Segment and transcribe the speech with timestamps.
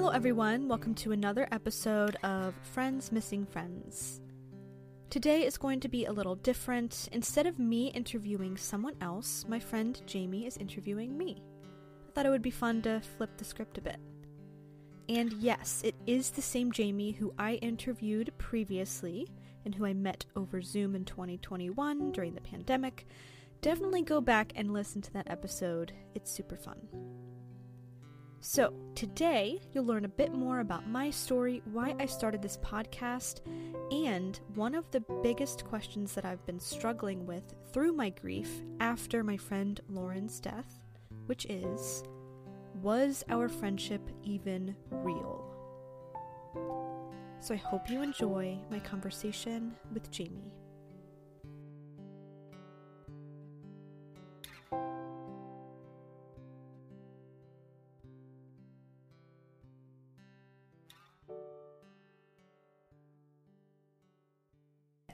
[0.00, 0.66] Hello, everyone.
[0.66, 4.22] Welcome to another episode of Friends Missing Friends.
[5.10, 7.10] Today is going to be a little different.
[7.12, 11.42] Instead of me interviewing someone else, my friend Jaymie is interviewing me.
[12.08, 13.98] I thought it would be fun to flip the script a bit.
[15.10, 19.28] And yes, it is the same Jaymie who I interviewed previously
[19.66, 23.06] and who I met over Zoom in 2021 during the pandemic.
[23.60, 27.19] Definitely go back and listen to that episode, it's super fun.
[28.42, 33.40] So, today you'll learn a bit more about my story, why I started this podcast,
[33.92, 39.22] and one of the biggest questions that I've been struggling with through my grief after
[39.22, 40.80] my friend Lauren's death,
[41.26, 42.02] which is
[42.80, 45.44] Was our friendship even real?
[47.40, 50.59] So, I hope you enjoy my conversation with Jaymie.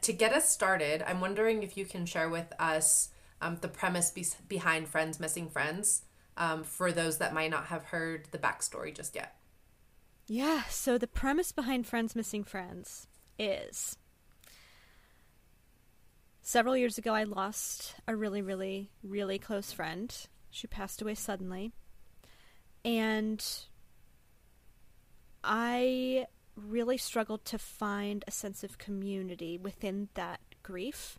[0.07, 3.09] To get us started, I'm wondering if you can share with us
[3.41, 6.03] um, the premise be- behind Friends Missing Friends
[6.37, 9.37] um, for those that might not have heard the backstory just yet.
[10.29, 13.97] Yeah, so the premise behind Friends Missing Friends is
[16.41, 20.17] several years ago, I lost a really, really, really close friend.
[20.51, 21.73] She passed away suddenly.
[22.85, 23.45] And
[25.43, 31.19] I really struggled to find a sense of community within that grief.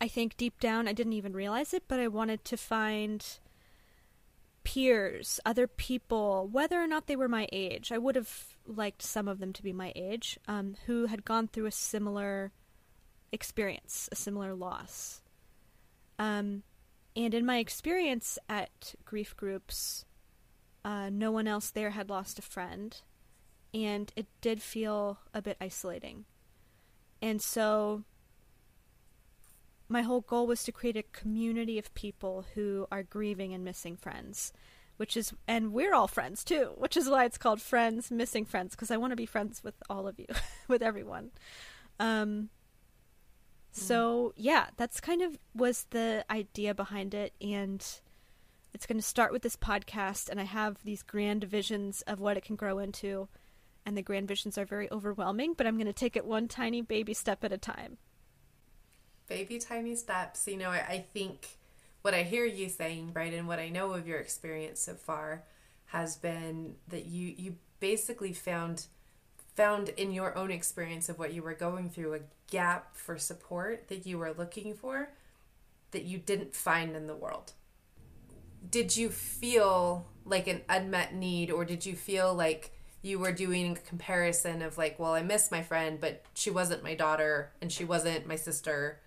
[0.00, 3.24] I think deep down I didn't even realize it, but I wanted to find
[4.64, 7.92] peers, other people, whether or not they were my age.
[7.92, 11.46] I would have liked some of them to be my age, um, who had gone
[11.46, 12.52] through a similar
[13.30, 15.22] experience, a similar loss.
[16.18, 16.64] Um,
[17.14, 20.04] and in my experience at grief groups,
[20.86, 23.02] uh, no one else there had lost a friend,
[23.74, 26.26] and it did feel a bit isolating.
[27.20, 28.04] And so,
[29.88, 33.96] my whole goal was to create a community of people who are grieving and missing
[33.96, 34.52] friends,
[34.96, 38.76] which is, and we're all friends too, which is why it's called Friends Missing Friends,
[38.76, 40.28] because I want to be friends with all of you,
[40.68, 41.32] with everyone.
[41.98, 42.50] Um,
[43.72, 47.84] so yeah, that's kind of was the idea behind it, and
[48.76, 52.36] it's going to start with this podcast, and I have these grand visions of what
[52.36, 53.26] it can grow into.
[53.86, 56.82] And the grand visions are very overwhelming, but I'm going to take it one tiny
[56.82, 57.96] baby step at a time.
[59.28, 60.46] Baby tiny steps.
[60.46, 61.56] You know, I, think
[62.02, 65.44] what I hear you saying, right, and what I know of your experience so far
[65.86, 68.84] has been that you you basically found
[69.54, 72.20] found in your own experience of what you were going through a
[72.50, 75.08] gap for support that you were looking for
[75.92, 77.54] that you didn't find in the world
[78.70, 82.72] did you feel like an unmet need or did you feel like
[83.02, 86.82] you were doing a comparison of like well i miss my friend but she wasn't
[86.82, 89.00] my daughter and she wasn't my sister?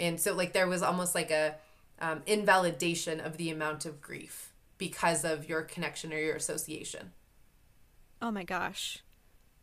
[0.00, 1.56] And so like there was almost like a
[2.00, 7.12] um, invalidation of the amount of grief because of your connection or your association.
[8.20, 9.02] Oh my gosh.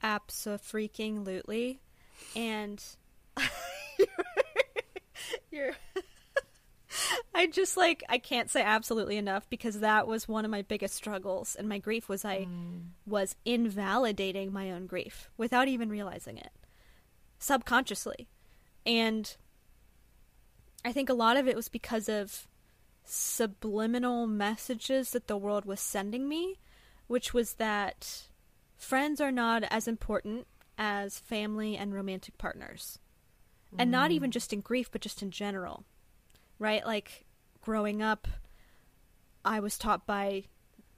[0.01, 1.79] Absolutely.
[2.35, 2.83] And
[5.51, 5.75] you're
[7.33, 10.95] I just like I can't say absolutely enough because that was one of my biggest
[10.95, 12.81] struggles and my grief was I mm.
[13.05, 16.51] was invalidating my own grief without even realizing it
[17.39, 18.27] subconsciously.
[18.85, 19.35] And
[20.85, 22.47] I think a lot of it was because of
[23.03, 26.59] subliminal messages that the world was sending me,
[27.07, 28.23] which was that
[28.77, 32.99] friends are not as important as family and romantic partners.
[33.73, 33.77] Mm.
[33.79, 34.13] And not mm.
[34.13, 35.85] even just in grief, but just in general
[36.61, 36.85] right?
[36.85, 37.25] Like
[37.61, 38.27] growing up,
[39.43, 40.43] I was taught by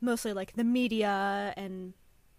[0.01, 1.93] mostly like the media and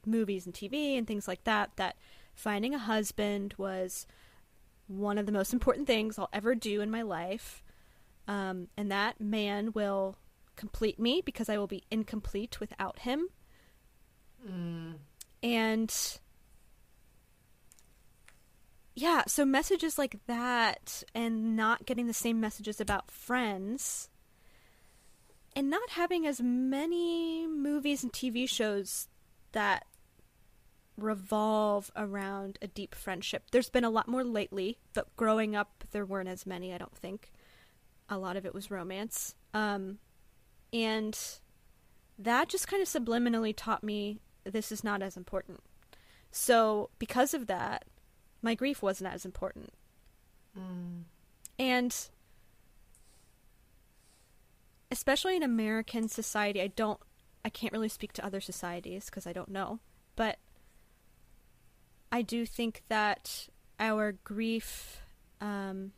[0.07, 1.97] movies and TV and things like that that
[2.34, 4.07] finding a husband was
[4.87, 7.65] one of the most important things I'll ever do in my life.
[8.29, 10.19] Um, and that man will
[10.57, 13.28] complete me because I will be incomplete without him.
[14.47, 14.97] Mm.
[15.43, 16.19] And
[18.95, 24.09] yeah, so messages like that and not getting the same messages about friends
[25.57, 29.09] and not having as many movies and TV shows
[29.53, 29.87] that
[30.97, 33.45] revolve around a deep friendship.
[33.51, 36.97] There's been a lot more lately, but growing up there weren't as many, I don't
[36.97, 37.33] think.
[38.09, 39.35] A lot of it was romance.
[39.53, 39.99] Um,
[40.73, 41.19] and
[42.19, 45.61] that just kind of subliminally taught me this is not as important.
[46.31, 47.85] So, because of that,
[48.45, 49.73] my grief wasn't as important.
[50.57, 51.05] Mm.
[51.59, 51.97] And
[54.91, 57.01] especially in American society, I don't
[57.45, 59.81] I can't really speak to other societies because I don't know,
[60.15, 60.39] but
[62.13, 63.49] I do think that
[63.81, 65.01] our grief,
[65.41, 65.93] um,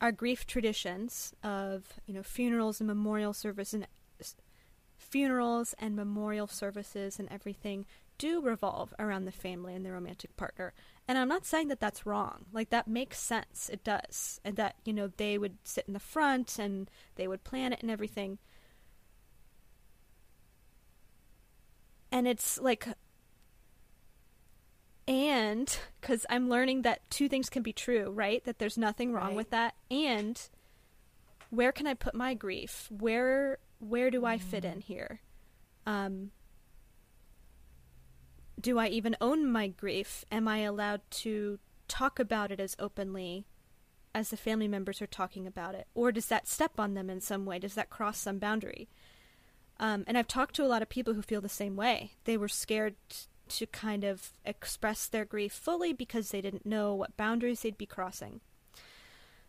[0.00, 3.88] our grief traditions of you know funerals and memorial service and
[4.96, 7.86] funerals and memorial services and everything
[8.18, 10.72] do revolve around the family and the romantic partner.
[11.06, 12.46] And I'm not saying that that's wrong.
[12.52, 13.68] Like that makes sense.
[13.72, 14.40] It does.
[14.44, 17.82] And that, you know, they would sit in the front and they would plan it
[17.82, 18.38] and everything.
[22.10, 22.88] And it's like
[25.06, 28.42] and cuz I'm learning that two things can be true, right?
[28.44, 29.36] That there's nothing wrong right.
[29.36, 29.74] with that.
[29.90, 30.40] And
[31.50, 32.88] where can I put my grief?
[32.90, 35.20] Where where do I fit in here?
[35.84, 36.30] Um
[38.60, 40.24] do I even own my grief?
[40.30, 41.58] Am I allowed to
[41.88, 43.46] talk about it as openly
[44.14, 45.86] as the family members are talking about it?
[45.94, 47.58] Or does that step on them in some way?
[47.58, 48.88] Does that cross some boundary?
[49.80, 52.12] Um, and I've talked to a lot of people who feel the same way.
[52.24, 52.94] They were scared
[53.48, 57.86] to kind of express their grief fully because they didn't know what boundaries they'd be
[57.86, 58.40] crossing.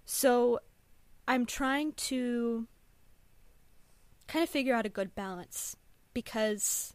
[0.03, 0.59] So
[1.27, 2.67] I'm trying to
[4.27, 5.75] kind of figure out a good balance
[6.13, 6.93] because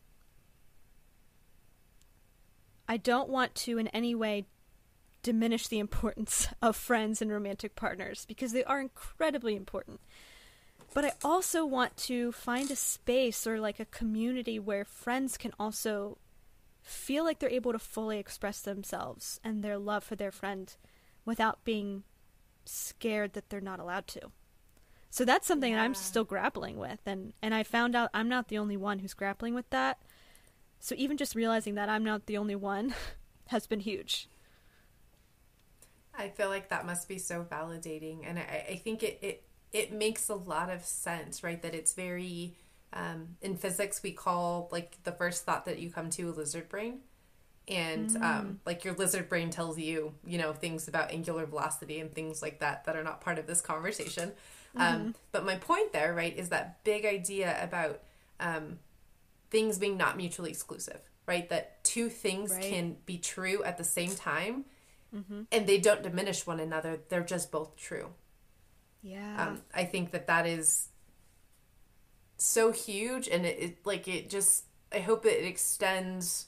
[2.90, 4.46] I don't want to in any way
[5.22, 10.00] diminish the importance of friends and romantic partners because they are incredibly important.
[10.92, 15.52] But I also want to find a space or like a community where friends can
[15.56, 16.18] also
[16.82, 20.74] feel like they're able to fully express themselves and their love for their friend
[21.24, 22.02] without being
[22.64, 24.32] scared that they're not allowed to.
[25.10, 25.78] So that's something yeah.
[25.78, 28.98] that I'm still grappling with and and I found out I'm not the only one
[28.98, 30.02] who's grappling with that.
[30.80, 32.94] So even just realizing that I'm not the only one
[33.46, 34.28] has been huge.
[36.14, 39.42] I feel like that must be so validating, and I, I think it, it
[39.72, 41.60] it makes a lot of sense, right?
[41.62, 42.56] That it's very
[42.92, 46.68] um, in physics we call like the first thought that you come to a lizard
[46.68, 47.00] brain,
[47.68, 48.24] and um, mm.
[48.24, 52.42] um, like your lizard brain tells you, you know, things about angular velocity and things
[52.42, 54.32] like that that are not part of this conversation.
[54.76, 55.06] Um, mm-hmm.
[55.06, 58.00] Um, but my point there, right, is that big idea about
[58.40, 58.78] um,
[59.50, 61.48] things being not mutually exclusive, right?
[61.48, 62.62] That two things right.
[62.62, 64.64] can be true at the same time
[65.14, 65.42] mm-hmm.
[65.50, 67.00] and they don't diminish one another.
[67.08, 68.10] They're just both true.
[69.02, 69.48] Yeah.
[69.48, 70.88] Um, I think that that is
[72.36, 76.46] so huge and it, it like it just, I hope it extends.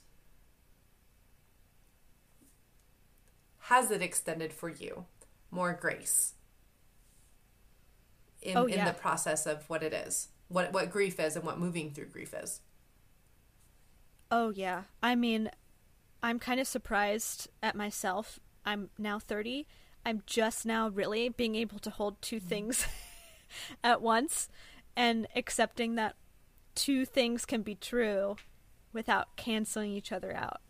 [3.59, 5.07] Has it extended for you
[5.51, 6.35] more grace
[8.43, 8.81] in, oh, yeah.
[8.81, 10.29] in the process of what it is?
[10.49, 12.61] What, what grief is and what moving through grief is.
[14.33, 14.85] Oh, yeah.
[15.03, 15.51] I mean,
[16.23, 18.41] I'm kind of surprised at myself.
[18.65, 19.67] I'm now 30.
[20.07, 22.49] I'm just now really being able to hold two mm-hmm.
[22.49, 22.87] things
[23.85, 24.49] at once
[24.97, 26.17] and accepting that
[26.75, 28.37] two things can be true
[28.95, 30.63] without canceling each other out.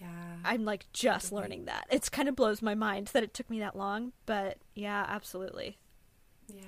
[0.00, 0.36] Yeah.
[0.44, 1.86] I'm like just learning that.
[1.90, 5.78] It's kind of blows my mind that it took me that long, but yeah, absolutely.
[6.46, 6.62] Yeah.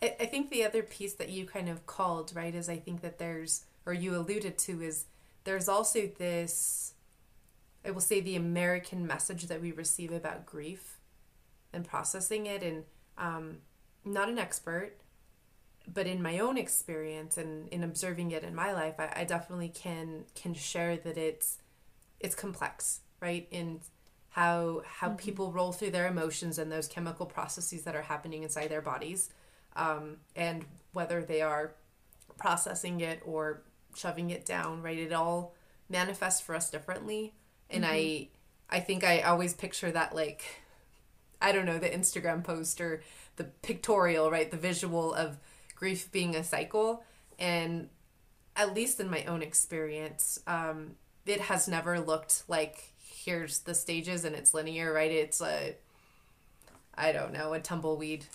[0.00, 3.00] I, I think the other piece that you kind of called, right, is I think
[3.00, 5.06] that there's or you alluded to is
[5.44, 6.94] there's also this
[7.84, 10.98] I will say the American message that we receive about grief
[11.72, 12.84] and processing it and
[13.18, 13.58] um,
[14.04, 14.92] not an expert
[15.92, 19.68] but in my own experience and in observing it in my life I, I definitely
[19.68, 21.58] can can share that it's
[22.20, 23.80] it's complex right in
[24.30, 25.16] how how mm-hmm.
[25.16, 29.30] people roll through their emotions and those chemical processes that are happening inside their bodies
[29.74, 31.74] um, and whether they are
[32.38, 33.62] processing it or
[33.94, 34.98] shoving it down, right?
[34.98, 35.54] It all
[35.88, 37.34] manifests for us differently.
[37.70, 37.92] And mm-hmm.
[37.92, 38.28] I
[38.70, 40.42] I think I always picture that like
[41.40, 43.02] I don't know, the Instagram post or
[43.36, 44.50] the pictorial, right?
[44.50, 45.38] The visual of
[45.74, 47.02] grief being a cycle.
[47.38, 47.88] And
[48.54, 50.92] at least in my own experience, um,
[51.26, 55.10] it has never looked like here's the stages and it's linear, right?
[55.10, 55.74] It's a
[56.94, 58.26] I don't know, a tumbleweed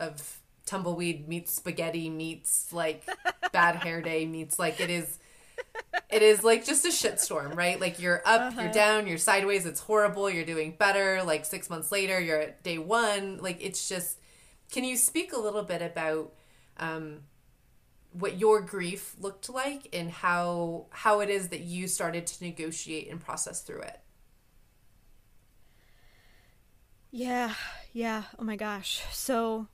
[0.00, 3.04] of tumbleweed meets spaghetti meets like
[3.52, 5.18] bad hair day meets like it is
[6.10, 7.80] it is like just a shitstorm, right?
[7.80, 8.62] Like you're up, uh-huh.
[8.62, 12.62] you're down, you're sideways, it's horrible, you're doing better, like 6 months later you're at
[12.62, 14.18] day 1, like it's just
[14.70, 16.32] can you speak a little bit about
[16.78, 17.20] um
[18.12, 23.10] what your grief looked like and how how it is that you started to negotiate
[23.10, 24.00] and process through it?
[27.10, 27.54] Yeah,
[27.92, 28.24] yeah.
[28.38, 29.02] Oh my gosh.
[29.12, 29.68] So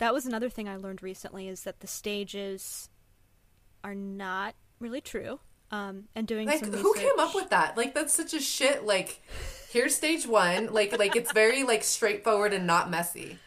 [0.00, 2.88] that was another thing I learned recently is that the stages
[3.84, 5.40] are not really true.
[5.70, 7.76] Um, and doing like who came up with that?
[7.76, 8.84] Like that's such a shit.
[8.84, 9.22] Like
[9.70, 10.72] here's stage one.
[10.72, 13.38] Like like it's very like straightforward and not messy.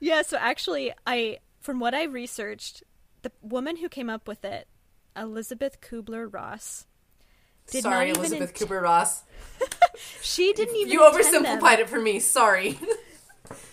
[0.00, 0.22] Yeah.
[0.22, 2.82] So actually, I from what I researched,
[3.22, 4.66] the woman who came up with it,
[5.14, 6.86] Elisabeth Kübler-Ross,
[7.70, 9.22] did Sorry, Elizabeth int- Cooper Ross.
[10.22, 12.18] she didn't even You oversimplified it for me.
[12.18, 12.78] Sorry.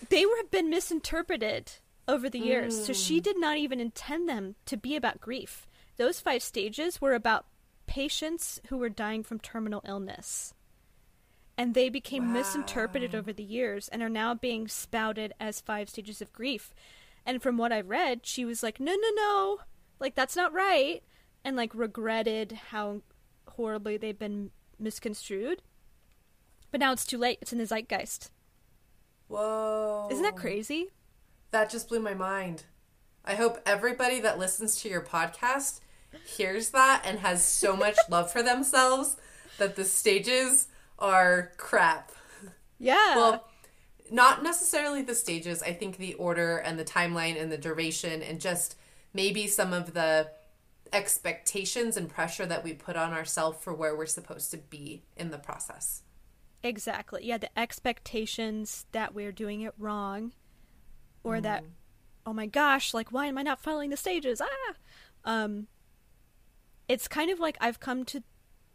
[0.10, 1.72] They were have been misinterpreted
[2.08, 3.08] over the years, so Mm.
[3.08, 5.68] she did not even intend them to be about grief.
[5.98, 7.46] Those five stages were about
[7.86, 10.54] patients who were dying from terminal illness.
[11.58, 16.22] And they became misinterpreted over the years and are now being spouted as five stages
[16.22, 16.74] of grief.
[17.26, 19.60] And from what I've read, she was like, no, no, no,
[20.00, 21.04] like that's not right.
[21.44, 23.02] And like regretted how
[23.50, 25.64] horribly they've been misconstrued.
[26.70, 27.40] But now it's too late.
[27.42, 28.30] It's in the zeitgeist.
[29.28, 30.10] Whoa.
[30.12, 30.92] Isn't that crazy?
[31.52, 32.64] That just blew my mind.
[33.24, 35.82] I hope everybody that listens to your podcast
[36.26, 39.18] hears that and has so much love for themselves
[39.58, 40.68] that the stages
[41.00, 42.12] are crap.
[42.80, 43.16] Yeah.
[43.16, 43.48] Well,
[44.12, 45.62] not necessarily the stages.
[45.62, 48.78] I think the order and the timeline and the duration and just
[49.14, 50.30] maybe some of the
[50.94, 55.32] expectations and pressure that we put on ourselves for where we're supposed to be in
[55.32, 56.04] the process.
[56.64, 57.26] exactly.
[57.26, 60.34] Yeah, the expectations that we're doing it wrong
[61.28, 61.64] or that
[62.26, 64.42] oh my gosh, like why am I not following the stages?
[64.42, 64.74] Ah.
[65.26, 65.68] Um
[66.88, 68.24] it's kind of like I've come to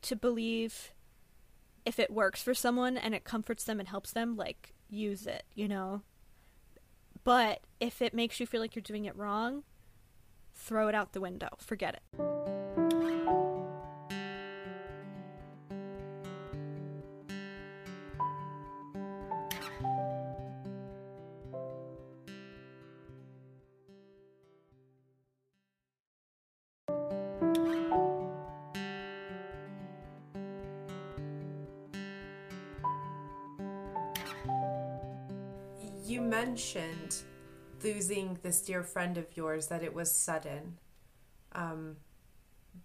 [0.02, 0.92] to believe
[1.84, 5.44] if it works for someone and it comforts them and helps them, like use it,
[5.54, 6.02] you know.
[7.24, 9.64] But if it makes you feel like you're doing it wrong,
[10.54, 11.48] throw it out the window.
[11.58, 12.91] Forget it.
[36.62, 37.16] Mentioned
[37.82, 40.78] losing this dear friend of yours that it was sudden.
[41.52, 41.96] Um,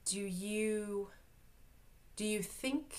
[0.05, 1.09] do you
[2.15, 2.95] do you think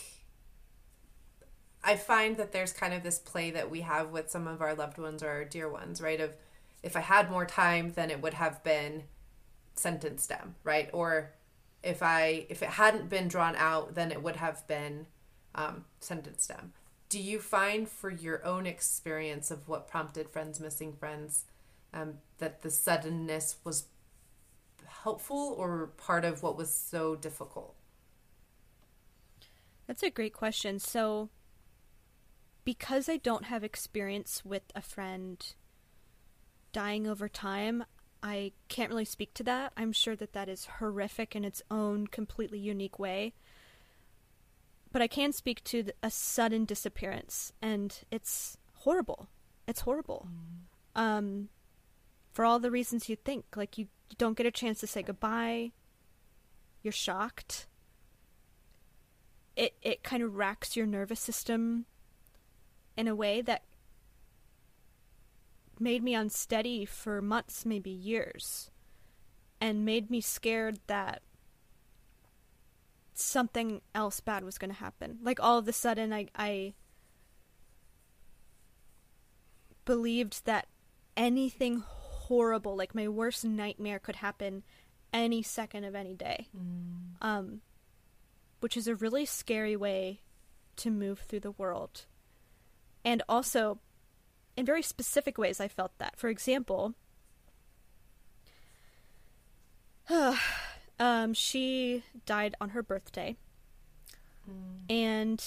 [1.82, 4.74] I find that there's kind of this play that we have with some of our
[4.74, 6.20] loved ones or our dear ones, right?
[6.20, 6.36] Of
[6.82, 9.04] if I had more time, then it would have been
[9.74, 10.88] sentence them, right?
[10.92, 11.32] Or
[11.82, 15.06] if I if it hadn't been drawn out, then it would have been
[15.56, 16.72] um, sentence them.
[17.08, 21.44] Do you find for your own experience of what prompted Friends Missing Friends
[21.94, 23.84] um, that the suddenness was
[24.86, 27.74] helpful or part of what was so difficult?
[29.86, 30.78] That's a great question.
[30.78, 31.30] So,
[32.64, 35.42] because I don't have experience with a friend
[36.72, 37.84] dying over time,
[38.22, 39.72] I can't really speak to that.
[39.76, 43.32] I'm sure that that is horrific in its own completely unique way.
[44.92, 49.28] But I can speak to th- a sudden disappearance, and it's horrible.
[49.66, 50.28] It's horrible.
[50.94, 51.50] Um,
[52.32, 53.44] for all the reasons you think.
[53.54, 55.72] Like, you, you don't get a chance to say goodbye,
[56.82, 57.66] you're shocked
[59.58, 61.84] it it kind of racks your nervous system
[62.96, 63.64] in a way that
[65.80, 68.70] made me unsteady for months, maybe years,
[69.60, 71.22] and made me scared that
[73.18, 75.18] something else bad was going to happen.
[75.22, 76.74] Like all of a sudden, I I
[79.84, 80.66] believed that
[81.16, 84.62] anything horrible, like my worst nightmare, could happen
[85.12, 86.48] any second of any day.
[87.20, 87.60] Um,
[88.60, 90.20] which is a really scary way
[90.76, 92.06] to move through the world.
[93.04, 93.78] And also,
[94.56, 96.18] in very specific ways, I felt that.
[96.18, 96.94] For example,
[100.98, 103.36] um, she died on her birthday.
[104.88, 105.44] And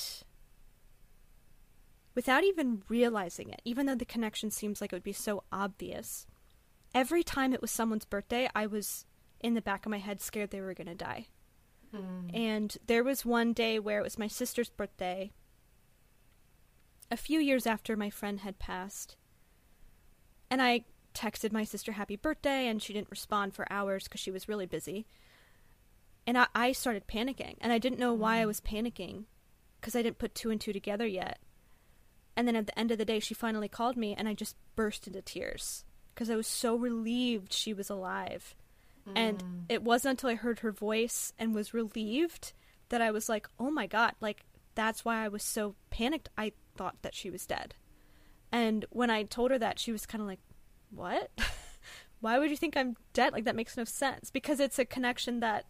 [2.14, 6.28] without even realizing it, even though the connection seems like it would be so obvious,
[6.94, 9.06] every time it was someone's birthday, I was
[9.40, 11.28] in the back of my head scared they were going to die.
[12.34, 15.32] And there was one day where it was my sister's birthday,
[17.10, 19.18] a few years after my friend had passed.
[20.50, 24.32] And I texted my sister happy birthday, and she didn't respond for hours because she
[24.32, 25.06] was really busy.
[26.32, 29.26] And I, I started panicking, and I didn't know why I was panicking
[29.82, 31.40] because I didn't put two and two together yet.
[32.38, 34.56] And then at the end of the day, she finally called me, and I just
[34.78, 35.84] burst into tears
[36.16, 38.56] because I was so relieved she was alive.
[39.14, 39.48] And hmm.
[39.68, 42.54] it wasn't until I heard her voice and was relieved
[42.88, 46.30] that I was like, oh my god, like, that's why I was so panicked.
[46.38, 47.76] I thought that she was dead.
[48.54, 50.40] And when I told her that, she was kind of like,
[50.92, 51.30] what?
[52.22, 53.34] why would you think I'm dead?
[53.34, 54.32] Like, that makes no sense.
[54.32, 55.66] Because it's a connection that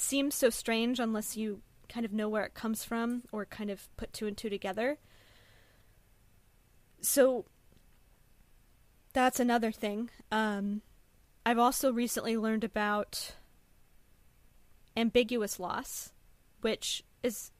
[0.00, 3.94] seems so strange unless you kind of know where it comes from or kind of
[3.96, 4.98] put two and two together.
[7.00, 7.46] So
[9.12, 10.10] that's another thing.
[10.30, 10.82] Um,
[11.44, 13.34] I've also recently learned about
[14.96, 16.12] ambiguous loss,
[16.60, 17.50] which is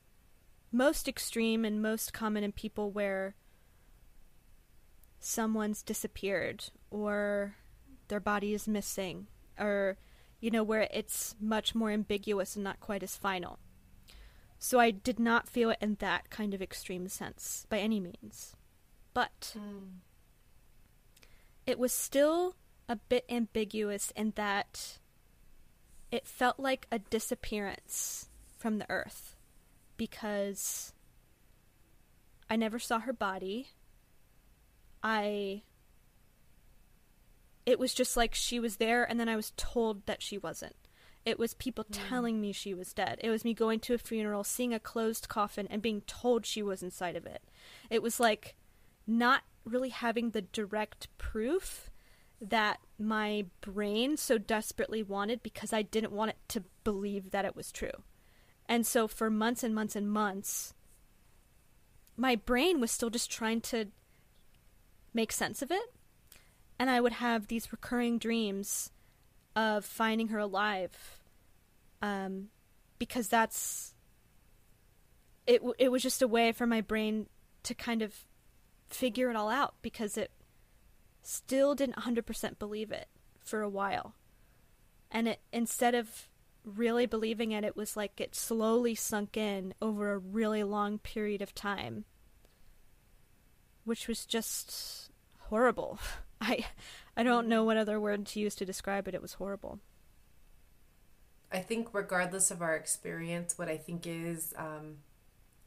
[0.73, 3.35] most extreme and most common in people where
[5.19, 7.57] someone's disappeared or
[8.09, 9.27] their body is missing
[9.59, 9.99] or
[10.41, 13.59] you know where it's much more ambiguous and not quite as final.
[14.59, 18.57] So I did not feel it in that kind of extreme sense by any means.
[19.15, 20.01] But mm.
[21.67, 22.57] it was still
[22.89, 24.99] a bit ambiguous in that
[26.11, 28.29] it felt like a disappearance
[28.59, 29.37] from the earth
[29.97, 30.93] because
[32.49, 33.69] I never saw her body.
[35.03, 35.63] I
[37.71, 40.75] it was just like she was there and then I was told that she wasn't.
[41.25, 41.99] It was people mm.
[42.09, 43.21] telling me she was dead.
[43.23, 46.63] It was me going to a funeral, seeing a closed coffin and being told she
[46.63, 47.43] was inside of it.
[47.89, 48.57] It was like
[49.07, 51.91] not really having the direct proof
[52.41, 57.55] that my brain so desperately wanted because I didn't want it to believe that it
[57.55, 58.03] was true.
[58.67, 60.75] And so for months and months and months,
[62.17, 63.87] my brain was still just trying to
[65.15, 65.93] make sense of it.
[66.81, 68.91] And I would have these recurring dreams
[69.55, 71.21] of finding her alive.
[72.03, 72.49] Um,
[72.99, 73.95] because that's
[75.47, 77.27] it it was just a way for my brain
[77.65, 78.25] to kind of
[78.89, 80.31] figure it all out because it
[81.23, 83.09] still didn't 100% believe it
[83.39, 84.15] for a while.
[85.11, 86.29] And it instead of
[86.65, 91.43] really believing it, it was like it slowly sunk in over a really long period
[91.43, 92.05] of time,
[93.85, 95.11] which was just
[95.49, 95.99] horrible.
[96.41, 96.67] I
[97.17, 99.15] I don't know what other word to use to describe it.
[99.15, 99.81] It was horrible.
[101.53, 104.99] I think, regardless of our experience, what I think is um,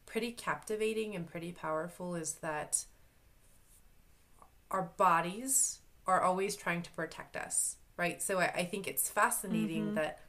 [0.06, 2.84] pretty captivating and pretty powerful is that
[4.70, 8.22] our bodies are always trying to protect us, right?
[8.22, 9.94] So I, I think it's fascinating mm-hmm.
[9.96, 10.20] that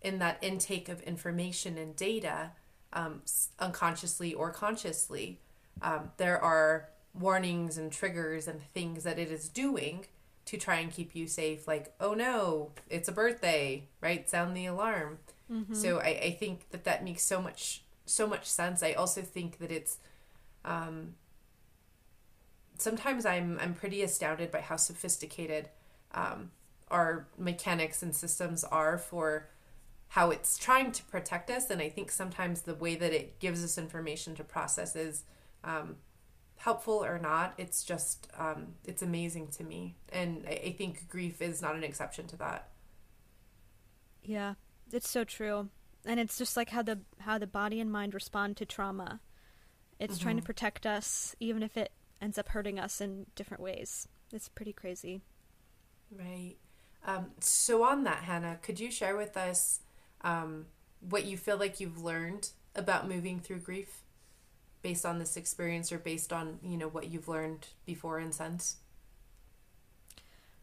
[0.00, 2.52] in that intake of information and data,
[2.92, 3.22] um,
[3.58, 5.40] unconsciously or consciously,
[5.82, 10.06] um, there are warnings and triggers and things that it is doing
[10.46, 11.66] to try and keep you safe.
[11.66, 14.28] Like, oh no, it's a birthday, right?
[14.28, 15.18] Sound the alarm.
[15.50, 15.74] Mm-hmm.
[15.74, 18.82] So I, I think that that makes so much so much sense.
[18.82, 19.98] I also think that it's
[20.64, 21.14] um,
[22.78, 25.68] sometimes I'm I'm pretty astounded by how sophisticated
[26.12, 26.50] um,
[26.90, 29.48] our mechanics and systems are for
[30.08, 31.70] how it's trying to protect us.
[31.70, 35.24] And I think sometimes the way that it gives us information to process is
[35.64, 35.96] um,
[36.56, 37.54] helpful or not.
[37.58, 41.84] It's just um, it's amazing to me, and I, I think grief is not an
[41.84, 42.68] exception to that.
[44.22, 44.54] Yeah,
[44.92, 45.68] it's so true,
[46.04, 49.20] and it's just like how the how the body and mind respond to trauma.
[49.98, 50.22] It's mm-hmm.
[50.22, 50.46] trying to mm-hmm.
[50.46, 54.08] protect us, even if it ends up hurting us in different ways.
[54.32, 55.20] It's pretty crazy.
[56.10, 56.56] Right.
[57.06, 59.80] Um, so, on that, Hannah, could you share with us
[60.22, 60.66] um,
[61.00, 64.03] what you feel like you've learned about moving through grief
[64.84, 68.76] based on this experience or based on, you know, what you've learned before and since?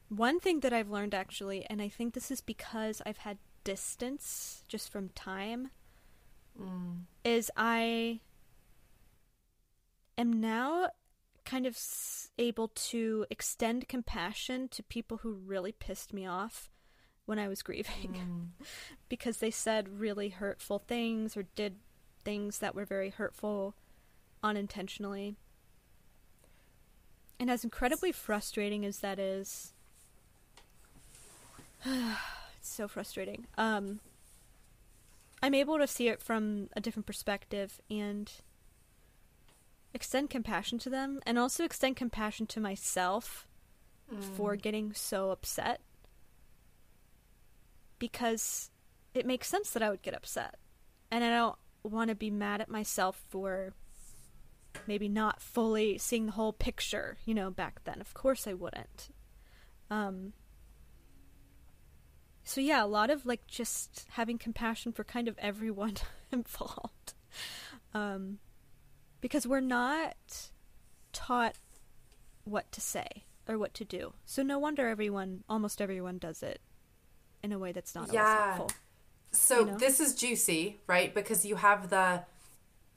[0.10, 4.64] One thing that I've learned actually, and I think this is because I've had distance
[4.68, 5.72] just from time,
[6.62, 7.00] mm.
[7.26, 8.20] is I
[10.20, 10.90] am now
[11.44, 11.76] kind of
[12.38, 16.70] able to extend compassion to people who really pissed me off
[17.26, 18.66] when I was grieving mm.
[19.10, 21.78] because they said really hurtful things or did
[22.24, 23.74] things that were very hurtful
[24.43, 25.36] unintentionally.
[27.39, 29.73] And as incredibly frustrating as that is,
[31.86, 32.15] it's
[32.62, 33.47] so frustrating.
[33.58, 33.99] Um,
[35.41, 38.32] I'm able to see it from a different perspective and
[39.93, 43.47] extend compassion to them and also extend compassion to myself
[44.13, 44.23] mm.
[44.23, 45.82] for getting so upset
[47.99, 48.69] because
[49.13, 50.56] it makes sense that I would get upset
[51.10, 53.73] and I don't want to be mad at myself for
[54.88, 58.02] maybe not fully seeing the whole picture, you know, back then.
[58.02, 59.10] Of course I wouldn't.
[59.90, 60.34] Um
[62.44, 65.96] so yeah, a lot of like just having compassion for kind of everyone
[66.32, 67.14] involved.
[67.94, 68.40] Um
[69.20, 70.50] because we're not
[71.14, 71.56] taught
[72.44, 74.14] what to say or what to do.
[74.26, 76.62] So no wonder everyone, almost everyone, does it
[77.44, 78.22] in a way that's not yeah.
[78.22, 78.78] always helpful.
[79.32, 79.78] So you know?
[79.78, 81.14] this is juicy, right?
[81.14, 82.24] Because you have the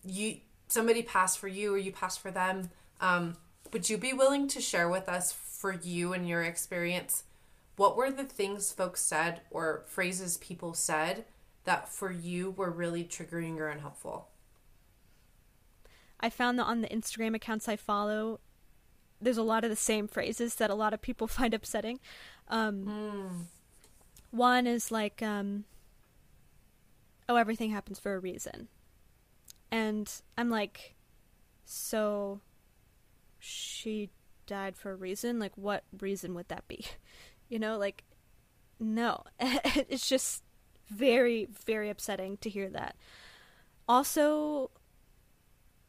[0.05, 2.70] you somebody passed for you or you passed for them.
[3.00, 3.37] Um,
[3.72, 7.24] would you be willing to share with us for you and your experience?
[7.77, 11.24] What were the things folks said or phrases people said
[11.64, 14.29] that for you were really triggering or unhelpful?
[16.20, 18.40] I found that on the Instagram accounts I follow,
[19.20, 21.98] there's a lot of the same phrases that a lot of people find upsetting.
[22.48, 23.44] Um, mm.
[24.31, 25.64] One is like, um,
[27.29, 28.68] oh, everything happens for a reason.
[29.75, 30.09] And
[30.39, 30.95] I'm like,
[31.65, 32.41] so
[33.41, 34.09] she
[34.47, 35.41] died for a reason?
[35.41, 36.87] Like, what reason would that be?
[37.51, 38.05] You know, like,
[38.81, 39.23] no.
[39.39, 40.43] it's just
[40.89, 42.97] very, very upsetting to hear that.
[43.87, 44.71] Also,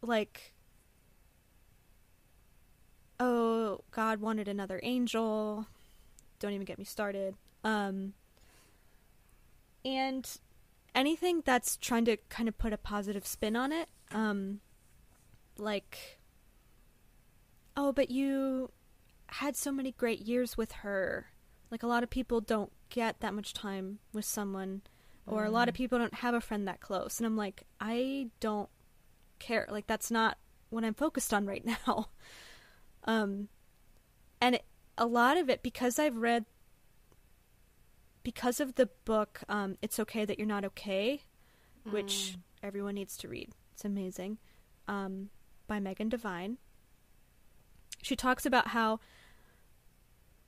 [0.01, 0.53] like,
[3.21, 5.65] oh, God wanted another angel.
[6.39, 7.35] Don't even get me started.
[7.63, 8.13] Um,
[9.85, 10.29] and
[10.95, 14.61] anything that's trying to kind of put a positive spin on it, um,
[15.57, 16.19] like,
[17.75, 18.71] oh, but you
[19.27, 21.27] had so many great years with her.
[21.69, 24.81] Like, a lot of people don't get that much time with someone,
[25.27, 25.47] or mm.
[25.47, 25.77] a lot of mm.
[25.77, 27.19] people don't have a friend that close.
[27.19, 28.69] And I'm like, I don't
[29.39, 29.67] care.
[29.69, 30.37] Like, that's not
[30.69, 32.07] what I'm focused on right now.
[33.03, 33.49] um,
[34.39, 34.65] and it,
[34.97, 36.45] a lot of it, because I've read,
[38.25, 41.21] because of the book, um, It's Okay That You're Not Okay,
[41.87, 41.93] mm.
[41.93, 43.51] which everyone needs to read.
[43.71, 44.39] It's amazing.
[44.89, 45.29] Um,
[45.67, 46.57] by Megan Devine
[48.05, 48.99] she talks about how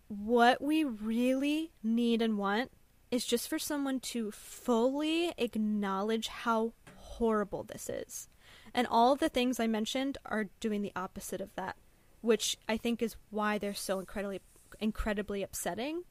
[0.07, 2.71] what we really need and want
[3.09, 8.29] is just for someone to fully acknowledge how horrible this is.
[8.75, 11.77] And all the things I mentioned are doing the opposite of that,
[12.21, 14.39] which I think is why they're so incredibly
[14.79, 16.03] incredibly upsetting.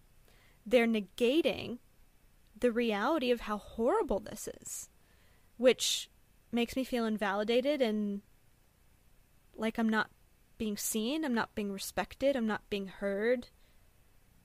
[0.67, 1.79] They're negating
[2.59, 4.89] the reality of how horrible this is,
[5.57, 6.11] which
[6.51, 8.23] makes me feel invalidated and
[9.55, 10.11] like I'm not
[10.59, 13.49] being seen, I'm not being respected, I'm not being heard,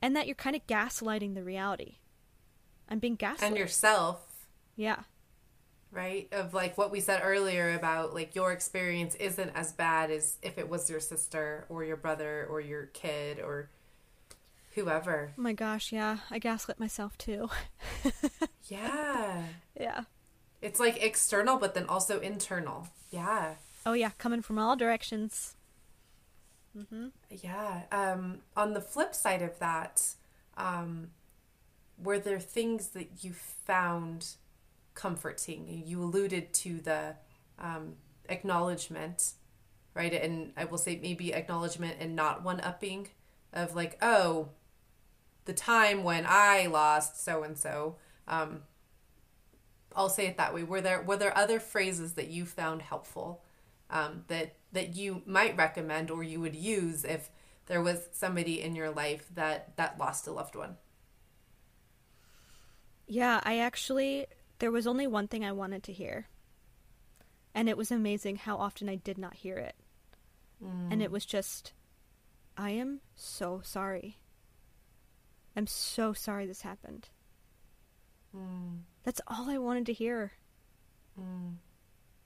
[0.02, 1.98] and that you're kind of gaslighting the reality.
[2.90, 3.48] I'm being gaslit.
[3.48, 4.20] And yourself.
[4.76, 5.00] Yeah.
[5.92, 6.28] Right?
[6.32, 10.58] Of like what we said earlier about like your experience isn't as bad as if
[10.58, 13.70] it was your sister or your brother or your kid or
[14.76, 15.34] whoever.
[15.38, 16.18] Oh my gosh, yeah.
[16.30, 17.50] I gaslit myself too.
[18.68, 19.44] yeah.
[19.80, 20.02] Yeah.
[20.62, 22.88] It's like external but then also internal.
[23.10, 23.56] Yeah.
[23.86, 25.56] Oh yeah, coming from all directions.
[26.78, 27.08] Mm-hmm.
[27.30, 27.82] Yeah.
[27.92, 30.16] Um, on the flip side of that,
[30.58, 31.10] um,
[32.02, 34.36] were there things that you found
[34.94, 35.84] comforting?
[35.86, 37.16] You alluded to the
[37.60, 37.96] um,
[38.30, 39.34] acknowledgement,
[39.94, 40.14] right?
[40.14, 43.10] And I will say maybe acknowledgement and not one upping
[43.54, 44.50] of like, oh,
[45.52, 47.98] the time when I lost so and so.
[49.96, 50.64] I'll say it that way.
[50.64, 53.44] Were there were there other phrases that you found helpful
[53.90, 57.30] um, that that you might recommend or you would use if
[57.66, 60.78] there was somebody in your life that that lost a loved one?
[63.08, 64.28] Yeah, I actually
[64.60, 66.28] there was only one thing I wanted to hear.
[67.54, 69.76] And it was amazing how often I did not hear it.
[70.64, 70.94] Mm.
[70.94, 71.74] And it was just
[72.58, 74.21] I am so sorry.
[75.56, 77.10] I'm so sorry this happened.
[78.36, 78.82] Mm.
[79.04, 80.34] That's all I wanted to hear.
[81.20, 81.56] Mm.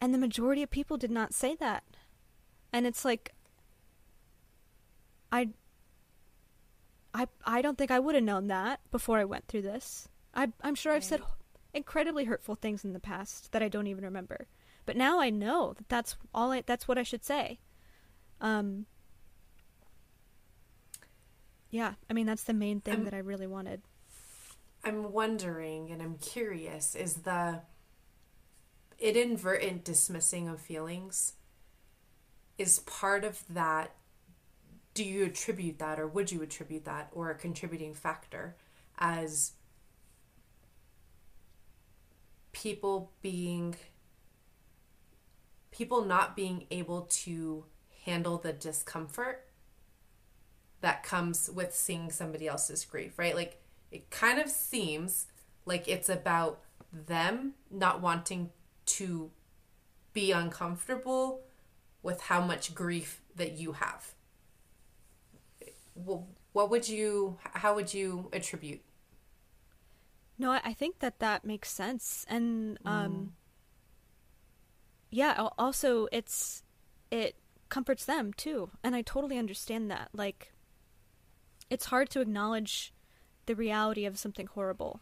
[0.02, 1.84] And the majority of people did not say that.
[2.72, 3.34] And it's like
[5.32, 5.50] I
[7.14, 10.08] I I don't think I would have known that before I went through this.
[10.34, 11.22] I I'm sure I've said
[11.74, 14.48] incredibly hurtful things in the past that I don't even remember.
[14.86, 17.60] But now I know that that's all I that's what I should say.
[18.42, 18.86] Um
[21.72, 23.82] Yeah, I mean that's the main thing I'm, that I really wanted.
[24.84, 27.62] I'm wondering and I'm curious is the
[29.00, 31.34] inadvertent dismissing of feelings
[32.58, 33.96] is part of that
[34.94, 38.56] do you attribute that or would you attribute that or a contributing factor
[38.98, 39.52] as
[42.54, 43.76] people being
[45.72, 47.66] people not being able to
[48.06, 49.45] handle the discomfort
[50.86, 55.28] that comes with seeing somebody else's grief right like it kind of seems
[55.66, 58.52] like it's about them not wanting
[58.86, 59.32] to
[60.14, 61.42] be uncomfortable
[62.02, 64.14] with how much grief that you have.
[65.96, 68.82] Well, what would you how would you attribute?
[70.38, 72.26] No, I think that that makes sense.
[72.30, 73.30] And um mm.
[75.10, 76.64] yeah, also it's
[77.12, 77.36] it
[77.70, 78.72] comforts them too.
[78.84, 80.10] And I totally understand that.
[80.14, 80.54] Like
[81.70, 82.94] it's hard to acknowledge
[83.46, 85.00] the reality of something horrible.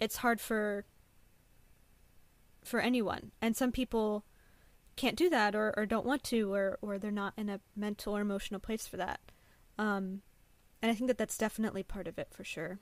[0.00, 0.84] It's hard for
[2.64, 3.32] for anyone.
[3.42, 4.24] And some people
[4.96, 8.16] can't do that or, or don't want to or, or they're not in a mental
[8.16, 9.20] or emotional place for that.
[9.78, 10.22] Um,
[10.80, 12.78] and I think that that's definitely part of it for sure.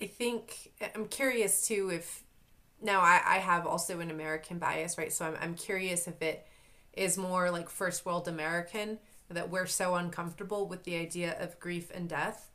[0.00, 2.22] I think I'm curious too if
[2.80, 5.12] now I, I have also an American bias, right?
[5.12, 6.46] So I'm, I'm curious if it
[6.92, 8.98] is more like first world American
[9.30, 12.50] that we're so uncomfortable with the idea of grief and death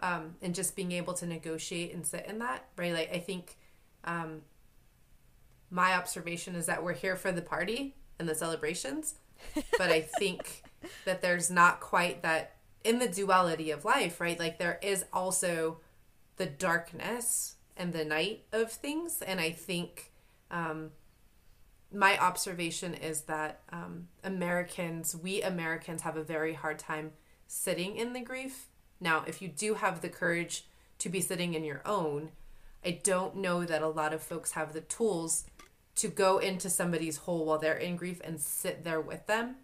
[0.00, 2.92] um, and just being able to negotiate and sit in that, right?
[2.92, 3.56] Like, I think
[4.04, 4.42] um,
[5.70, 9.14] my observation is that we're here for the party and the celebrations,
[9.54, 10.62] but I think
[11.04, 14.38] that there's not quite that in the duality of life, right?
[14.38, 15.80] Like, there is also
[16.36, 20.12] the darkness and the night of things, and I think.
[20.50, 20.90] Um,
[21.94, 27.12] my observation is that um, Americans, we Americans, have a very hard time
[27.46, 28.66] sitting in the grief.
[29.00, 30.66] Now, if you do have the courage
[30.98, 32.30] to be sitting in your own,
[32.84, 35.46] I don't know that a lot of folks have the tools
[35.96, 39.56] to go into somebody's hole while they're in grief and sit there with them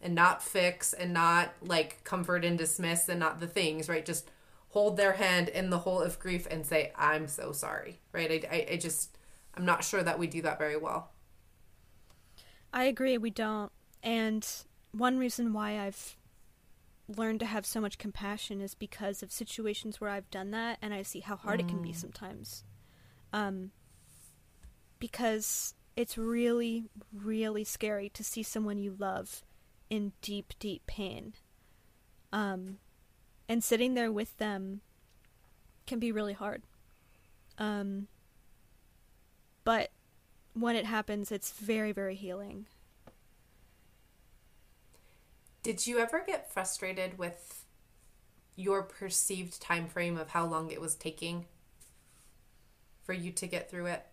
[0.00, 4.04] and not fix and not like comfort and dismiss and not the things, right?
[4.04, 4.30] Just
[4.68, 8.30] hold their hand in the hole of grief and say, I'm so sorry, right?
[8.30, 9.16] I, I, I just,
[9.54, 11.12] I'm not sure that we do that very well.
[12.76, 13.72] I agree, we don't.
[14.02, 14.46] And
[14.92, 16.18] one reason why I've
[17.08, 20.92] learned to have so much compassion is because of situations where I've done that and
[20.92, 21.62] I see how hard mm.
[21.62, 21.96] it can be mm.
[21.96, 22.64] sometimes.
[23.32, 23.70] Um,
[24.98, 29.42] because it's really, really scary to see someone you love
[29.88, 31.32] in deep, deep pain.
[32.30, 32.76] Um,
[33.48, 34.82] and sitting there with them
[35.86, 36.62] can be really hard.
[37.56, 38.08] Um,
[39.64, 39.92] but
[40.58, 42.66] when it happens, it's very, very healing.
[45.62, 47.64] Did you ever get frustrated with
[48.54, 51.44] your perceived time frame of how long it was taking
[53.04, 54.06] for you to get through it?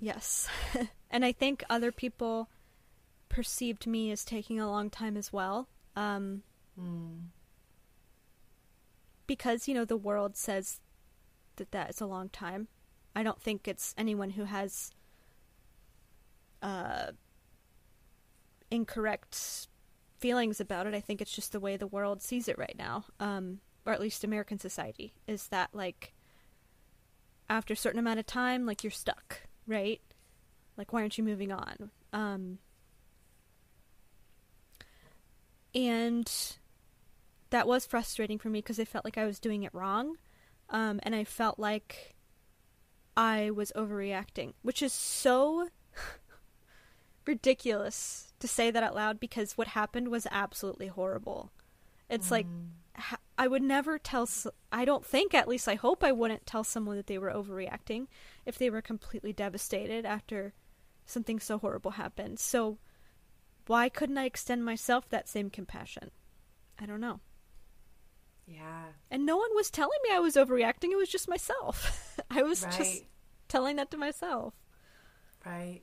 [0.00, 0.48] Yes.
[1.10, 2.48] and I think other people
[3.28, 5.68] perceived me as taking a long time as well.
[5.94, 6.42] Um,
[6.80, 7.18] mm.
[9.26, 10.80] Because, you know, the world says
[11.56, 12.68] that that is a long time.
[13.14, 14.92] I don't think it's anyone who has
[16.62, 17.12] uh,
[18.70, 19.68] incorrect
[20.18, 20.94] feelings about it.
[20.94, 24.00] I think it's just the way the world sees it right now, um, or at
[24.00, 26.12] least American society, is that like
[27.48, 30.00] after a certain amount of time, like you're stuck, right?
[30.76, 31.90] Like, why aren't you moving on?
[32.12, 32.58] Um,
[35.74, 36.30] and
[37.50, 40.16] that was frustrating for me because I felt like I was doing it wrong.
[40.70, 42.14] Um, and I felt like
[43.20, 45.68] I was overreacting, which is so
[47.26, 51.52] ridiculous to say that out loud because what happened was absolutely horrible.
[52.08, 52.30] It's mm.
[52.30, 52.46] like
[53.36, 54.26] I would never tell
[54.72, 58.06] I don't think at least I hope I wouldn't tell someone that they were overreacting
[58.46, 60.54] if they were completely devastated after
[61.04, 62.40] something so horrible happened.
[62.40, 62.78] So
[63.66, 66.10] why couldn't I extend myself that same compassion?
[66.78, 67.20] I don't know.
[68.46, 68.84] Yeah.
[69.10, 70.90] And no one was telling me I was overreacting.
[70.90, 72.18] It was just myself.
[72.30, 72.72] I was right.
[72.72, 73.04] just
[73.50, 74.54] telling that to myself.
[75.44, 75.82] Right.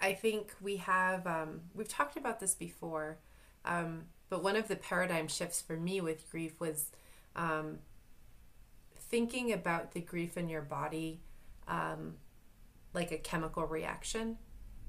[0.00, 3.18] I think we have, um, we've talked about this before,
[3.64, 6.90] um, but one of the paradigm shifts for me with grief was
[7.36, 7.78] um,
[8.96, 11.20] thinking about the grief in your body
[11.68, 12.14] um,
[12.94, 14.38] like a chemical reaction.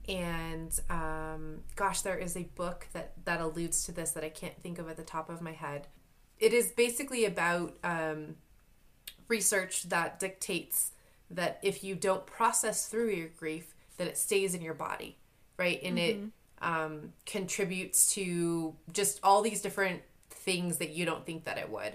[0.07, 4.57] And um, gosh, there is a book that, that alludes to this that I can't
[4.61, 5.87] think of at the top of my head
[6.39, 8.35] it is basically about um,
[9.27, 10.91] research that dictates
[11.31, 15.17] that if you don't process through your grief, that it stays in your body,
[15.57, 15.81] right?
[15.83, 16.25] And mm-hmm.
[16.25, 21.69] it um, contributes to just all these different things that you don't think that it
[21.69, 21.93] would.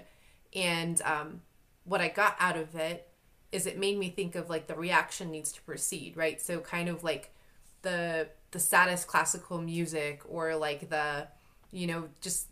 [0.53, 1.41] And um,
[1.85, 3.07] what I got out of it
[3.51, 6.41] is it made me think of like the reaction needs to proceed, right?
[6.41, 7.33] So kind of like
[7.81, 11.27] the the saddest classical music or like the
[11.71, 12.47] you know just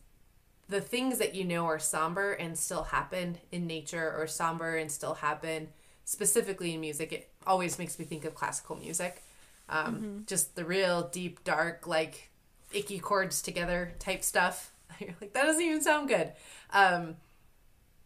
[0.69, 4.91] the things that you know are somber and still happen in nature or somber and
[4.91, 5.67] still happen
[6.09, 9.23] specifically in music it always makes me think of classical music.
[9.67, 10.17] Um, mm-hmm.
[10.25, 12.31] just the real deep dark like
[12.71, 14.71] icky chords together type stuff.
[14.99, 16.31] You're like that doesn't even sound good.
[16.71, 17.17] Um,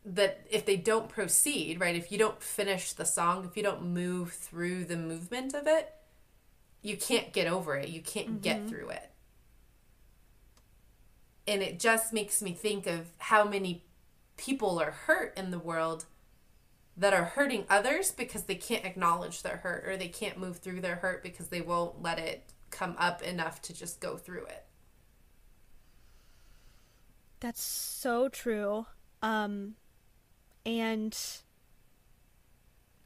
[0.06, 3.86] that if they don't proceed right if you don't finish the song if you don't
[3.94, 5.94] move through the movement of it
[6.84, 7.90] you can't get over it.
[7.90, 8.40] You can't mm-hmm.
[8.40, 9.10] get through it.
[11.48, 13.86] And it just makes me think of how many
[14.38, 16.06] people are hurt in the world
[16.96, 20.82] that are hurting others because they can't acknowledge their hurt or they can't move through
[20.82, 24.66] their hurt because they won't let it come up enough to just go through it.
[27.40, 28.86] That's so true.
[29.22, 29.76] Um
[30.66, 31.18] and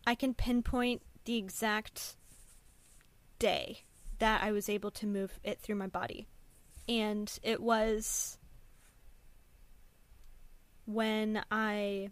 [0.06, 2.16] I can pinpoint the exact
[3.40, 3.84] day
[4.20, 6.28] that I was able to move it through my body
[6.88, 8.38] and it was
[10.86, 12.10] when I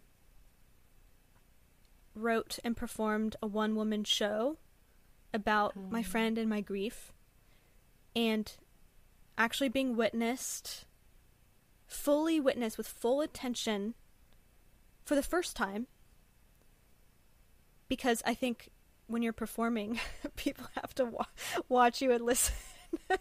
[2.16, 4.56] wrote and performed a one woman show
[5.32, 7.12] about my friend and my grief.
[8.14, 8.50] And
[9.38, 10.86] actually being witnessed
[11.86, 13.94] fully witnessed with full attention
[15.04, 15.86] for the first time.
[17.88, 18.70] Because I think
[19.06, 20.00] when you're performing,
[20.36, 21.26] people have to wa-
[21.68, 22.54] watch you and listen.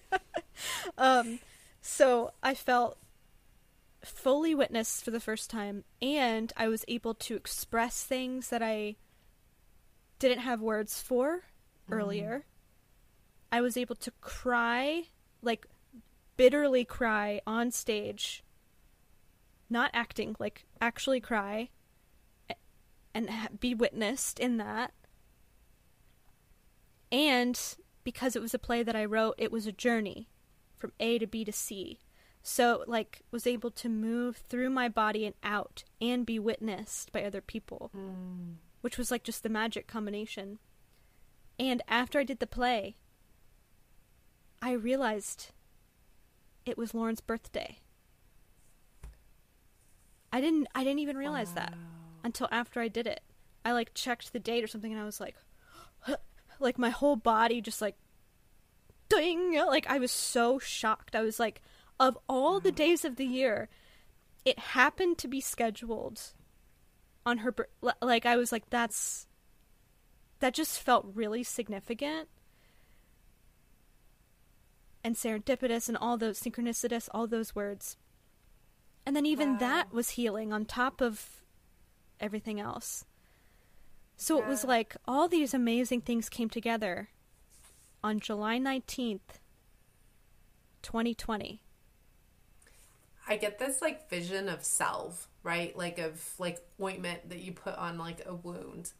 [0.97, 1.39] um,
[1.81, 2.97] so I felt
[4.05, 8.95] fully witnessed for the first time, and I was able to express things that I
[10.19, 11.93] didn't have words for mm-hmm.
[11.93, 12.45] earlier.
[13.51, 15.03] I was able to cry,
[15.41, 15.65] like
[16.37, 18.43] bitterly cry on stage,
[19.69, 21.69] not acting, like actually cry
[23.13, 24.93] and be witnessed in that.
[27.11, 27.59] And
[28.03, 30.29] because it was a play that I wrote, it was a journey
[30.75, 32.01] from A to B to C.
[32.47, 37.23] So, like, was able to move through my body and out and be witnessed by
[37.23, 38.58] other people, mm.
[38.81, 40.60] which was like just the magic combination.
[41.58, 42.97] And after I did the play,
[44.62, 45.53] I realized
[46.67, 47.79] it was Lauren's birthday.
[50.31, 51.55] I didn't I didn't even realize wow.
[51.55, 51.73] that
[52.23, 53.21] until after I did it.
[53.65, 55.36] I like checked the date or something and I was like
[56.60, 57.95] like my whole body just like
[59.10, 61.15] ding like I was so shocked.
[61.15, 61.63] I was like
[61.99, 63.69] of all the days of the year
[64.43, 66.34] it happened to be scheduled
[67.25, 67.53] on her
[68.01, 69.27] like I was like that's
[70.39, 72.27] that just felt really significant
[75.03, 77.97] and serendipitous and all those synchronicitous all those words
[79.05, 79.60] and then even wow.
[79.60, 81.43] that was healing on top of
[82.19, 83.05] everything else.
[84.17, 84.45] So yeah.
[84.45, 87.10] it was like all these amazing things came together
[88.03, 89.41] on July 19th,
[90.81, 91.62] 2020.
[93.27, 95.75] I get this like vision of salve, right?
[95.77, 98.91] Like of like ointment that you put on like a wound.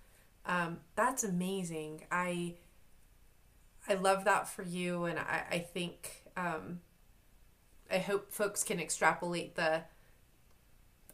[0.46, 2.04] Um, that's amazing.
[2.12, 2.56] I
[3.88, 6.80] I love that for you, and I I think um,
[7.92, 9.84] I hope folks can extrapolate the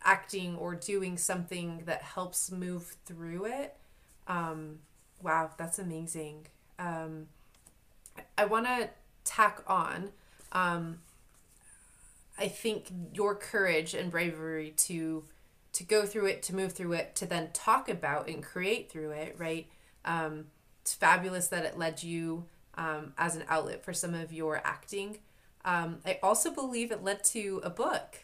[0.03, 3.75] acting or doing something that helps move through it.
[4.27, 4.79] Um,
[5.21, 6.47] wow, that's amazing.
[6.79, 7.27] Um,
[8.37, 8.89] I want to
[9.23, 10.11] tack on.
[10.51, 10.99] Um,
[12.41, 15.23] I think your courage and bravery to
[15.73, 19.11] to go through it, to move through it, to then talk about and create through
[19.11, 19.35] it.
[19.37, 19.67] Right?
[20.03, 20.47] Um,
[20.81, 25.19] it's fabulous that it led you um, as an outlet for some of your acting.
[25.63, 28.17] Um, I also believe it led to a book.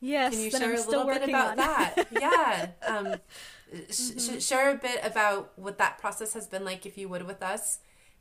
[0.00, 2.06] Yes, can you share I'm a little bit about that?
[2.12, 3.06] yeah, um,
[3.74, 4.38] mm-hmm.
[4.38, 7.42] sh- share a bit about what that process has been like, if you would, with
[7.42, 7.78] us,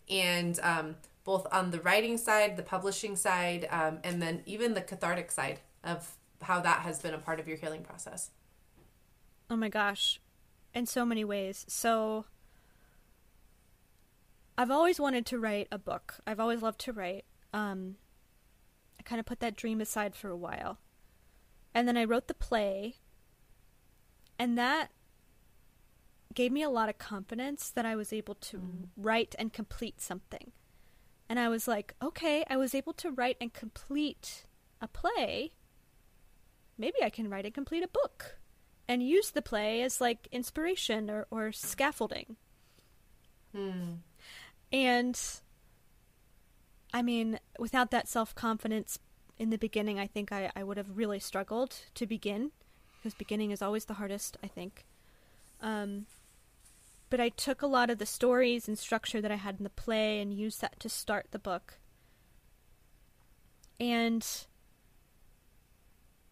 [0.09, 4.81] and um, both on the writing side, the publishing side, um, and then even the
[4.81, 8.31] cathartic side of how that has been a part of your healing process.
[9.49, 10.19] Oh my gosh,
[10.73, 11.65] in so many ways.
[11.67, 12.25] So,
[14.57, 16.15] I've always wanted to write a book.
[16.25, 17.25] I've always loved to write.
[17.53, 17.95] Um,
[18.99, 20.79] I kind of put that dream aside for a while
[21.73, 22.97] and then I wrote the play,
[24.37, 24.91] and that
[26.33, 28.87] gave me a lot of confidence that I was able to mm.
[28.97, 30.51] write and complete something.
[31.31, 34.43] And I was like, okay, I was able to write and complete
[34.81, 35.53] a play.
[36.77, 38.37] Maybe I can write and complete a book
[38.85, 42.35] and use the play as like inspiration or, or scaffolding.
[43.55, 43.93] Hmm.
[44.73, 45.17] And
[46.93, 48.99] I mean, without that self confidence
[49.39, 52.51] in the beginning, I think I, I would have really struggled to begin
[52.97, 54.85] because beginning is always the hardest, I think.
[55.61, 56.07] Um,
[57.11, 59.69] but I took a lot of the stories and structure that I had in the
[59.69, 61.75] play and used that to start the book.
[63.79, 64.25] And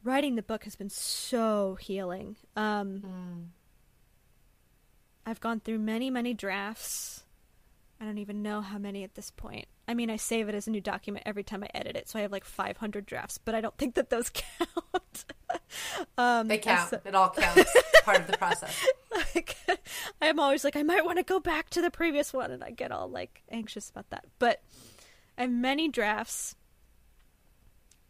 [0.04, 2.38] writing the book has been so healing.
[2.56, 3.46] Um, mm.
[5.26, 7.24] I've gone through many, many drafts.
[8.00, 9.68] I don't even know how many at this point.
[9.90, 12.20] I mean, I save it as a new document every time I edit it, so
[12.20, 15.26] I have like 500 drafts, but I don't think that those count.
[16.16, 16.94] um, they count.
[16.94, 17.76] it all counts.
[18.04, 18.86] part of the process.
[19.36, 19.58] Like,
[20.22, 22.70] I'm always like, I might want to go back to the previous one, and I
[22.70, 24.26] get all like anxious about that.
[24.38, 24.62] But
[25.38, 26.56] I have many drafts,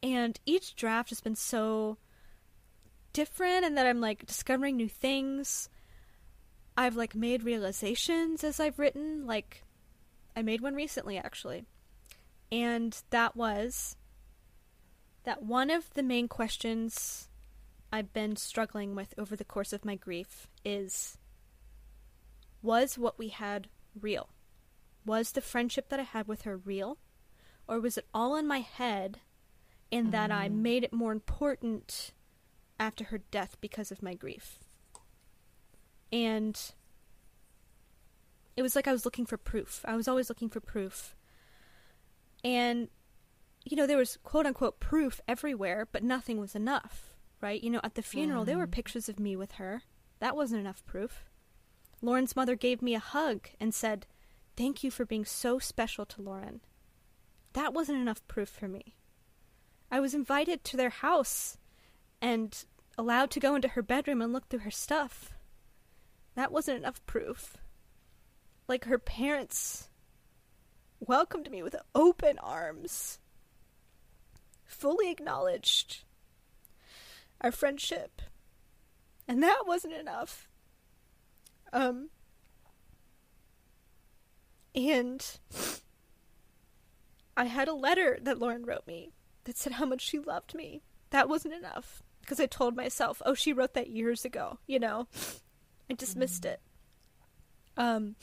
[0.04, 1.98] and each draft has been so
[3.14, 5.70] different, and that I'm like discovering new things.
[6.76, 9.64] I've like made realizations as I've written, like
[10.40, 11.66] I made one recently, actually.
[12.50, 13.98] And that was
[15.26, 17.28] that one of the main questions
[17.92, 21.18] I've been struggling with over the course of my grief is
[22.62, 23.68] Was what we had
[24.00, 24.30] real?
[25.06, 27.00] Was the friendship that I had with her real?
[27.68, 29.20] Or was it all in my head
[29.92, 30.12] in mm.
[30.12, 30.54] that I mm.
[30.54, 32.14] made it more important
[32.80, 34.60] after her death because of my grief?
[36.14, 36.58] And
[38.60, 39.86] it was like I was looking for proof.
[39.86, 41.16] I was always looking for proof.
[42.44, 42.90] And
[43.64, 47.62] you know, there was quote unquote proof everywhere, but nothing was enough, right?
[47.64, 48.72] You know, at the funeral, there were Mm.
[48.72, 49.84] pictures of me with her.
[50.20, 51.30] That wasn't enough proof.
[52.02, 54.08] Lauren's mother gave me a hug and said,
[54.58, 56.60] Thank you for being so special to Lauren.
[57.54, 58.96] That wasn't enough proof for me.
[59.90, 61.58] I was invited to their house
[62.22, 62.66] and
[62.98, 65.34] allowed to go into her bedroom and look through her stuff.
[66.36, 67.56] That wasn't enough proof.
[68.70, 69.90] Like her parents
[71.00, 73.18] welcomed me with open arms,
[74.64, 76.04] fully acknowledged
[77.42, 78.22] our friendship.
[79.28, 80.48] And that wasn't enough.
[81.74, 82.10] Um,
[84.76, 85.26] and
[87.36, 89.14] I had a letter that Lauren wrote me
[89.46, 90.84] that said how much she loved me.
[91.10, 95.08] That wasn't enough because I told myself, "Oh, she wrote that years ago," you know.
[95.90, 96.62] I dismissed it.
[97.76, 98.16] Um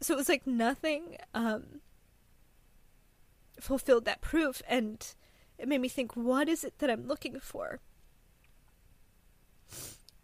[0.00, 1.80] so it was like nothing um
[3.60, 5.14] fulfilled that proof and
[5.58, 7.80] it made me think what is it that I'm looking for?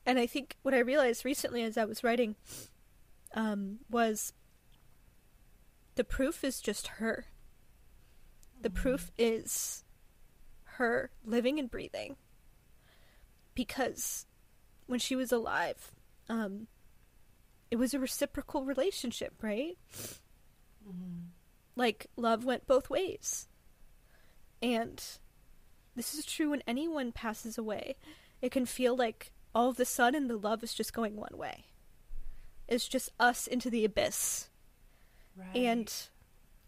[0.07, 2.37] And I think what I realized recently as I was writing
[3.35, 4.33] um was
[5.97, 7.27] the proof is just her.
[8.61, 9.85] The proof is
[10.77, 12.17] her living and breathing.
[13.55, 14.27] Because
[14.87, 15.93] when she was alive,
[16.29, 16.67] um,
[17.71, 19.77] it was a reciprocal relationship, right?
[21.75, 23.49] Like, love went both ways.
[24.63, 25.03] And
[25.95, 27.97] this is true when anyone passes away.
[28.41, 31.65] It can feel like all of a sudden the love is just going one way.
[32.69, 34.49] It's just us into the abyss.
[35.37, 35.55] Right.
[35.57, 35.93] And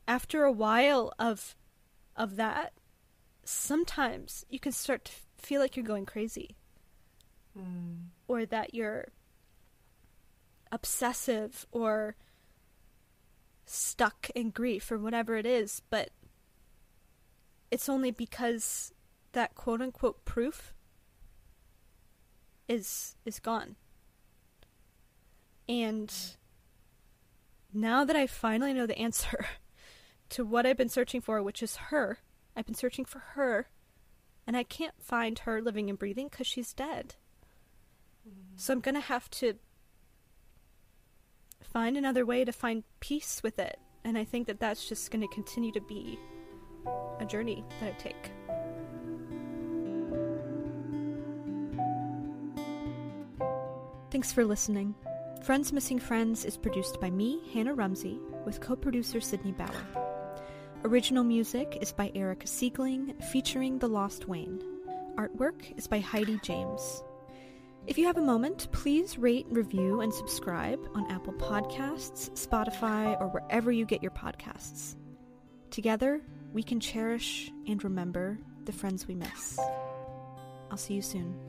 [0.06, 1.54] after a while of
[2.16, 2.72] of that,
[3.44, 6.56] sometimes you can start to feel like you're going crazy
[7.56, 8.08] Mm.
[8.28, 9.08] or that you're
[10.70, 12.16] obsessive or
[13.64, 16.10] stuck in grief or whatever it is, but
[17.70, 18.92] it's only because
[19.32, 20.74] that quote unquote proof
[22.68, 23.76] is is gone.
[25.68, 26.12] And
[27.72, 29.46] now that I finally know the answer
[30.30, 32.18] to what I've been searching for, which is her,
[32.56, 33.68] I've been searching for her,
[34.46, 37.16] and I can't find her living and breathing because she's dead.
[38.26, 38.56] Mm-hmm.
[38.56, 39.54] So I'm gonna have to
[41.62, 45.28] find another way to find peace with it, and I think that that's just gonna
[45.28, 46.18] continue to be
[47.20, 48.30] a journey that I take.
[54.10, 54.94] Thanks for listening.
[55.42, 60.08] Friends Missing Friends is produced by me, Hannah Rumsey, with co producer Sydney Bauer.
[60.84, 64.62] Original music is by Erica Siegling, featuring The Lost Wayne.
[65.16, 67.02] Artwork is by Heidi James.
[67.88, 73.28] If you have a moment, please rate, review, and subscribe on Apple Podcasts, Spotify, or
[73.28, 74.94] wherever you get your podcasts.
[75.70, 76.20] Together,
[76.52, 79.58] we can cherish and remember the friends we miss.
[80.70, 81.47] I'll see you soon.